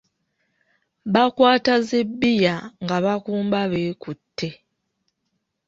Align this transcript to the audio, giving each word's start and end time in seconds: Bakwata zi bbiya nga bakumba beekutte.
Bakwata 1.13 1.73
zi 1.87 1.99
bbiya 2.09 2.55
nga 2.83 2.97
bakumba 3.05 3.59
beekutte. 3.71 4.49